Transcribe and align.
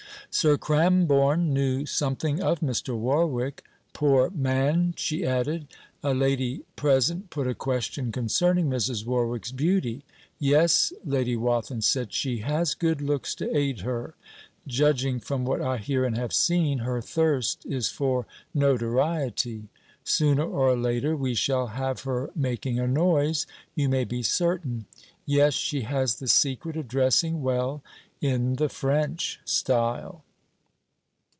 Sir 0.33 0.57
Cramborne 0.57 1.51
knew 1.51 1.85
something 1.85 2.41
of 2.41 2.61
Mr. 2.61 2.97
Warwick; 2.97 3.65
'Poor 3.91 4.29
man!' 4.29 4.93
she 4.95 5.25
added. 5.25 5.67
A 6.01 6.13
lady 6.13 6.61
present 6.77 7.29
put 7.29 7.47
a 7.47 7.53
question 7.53 8.13
concerning 8.13 8.69
Mrs. 8.69 9.05
Warwick's 9.05 9.51
beauty. 9.51 10.05
'Yes,' 10.39 10.93
Lady 11.03 11.35
Wathin 11.35 11.81
said, 11.81 12.13
'she 12.13 12.37
has 12.39 12.75
good 12.75 13.01
looks 13.01 13.35
to 13.35 13.53
aid 13.55 13.81
her. 13.81 14.15
Judging 14.65 15.19
from 15.19 15.43
what 15.43 15.61
I 15.61 15.75
hear 15.75 16.05
and 16.05 16.15
have 16.17 16.31
seen, 16.33 16.77
her 16.79 17.01
thirst 17.01 17.65
is 17.65 17.89
for 17.89 18.25
notoriety. 18.53 19.67
Sooner 20.05 20.45
or 20.47 20.77
later 20.77 21.13
we 21.13 21.35
shall 21.35 21.67
have 21.67 22.03
her 22.03 22.31
making 22.37 22.79
a 22.79 22.87
noise, 22.87 23.45
you 23.75 23.89
may 23.89 24.05
be 24.05 24.23
certain. 24.23 24.85
Yes, 25.25 25.53
she 25.55 25.81
has 25.81 26.15
the 26.15 26.27
secret 26.29 26.77
of 26.77 26.87
dressing 26.87 27.41
well 27.41 27.83
in 28.19 28.57
the 28.57 28.69
French 28.69 29.39
style.' 29.45 30.23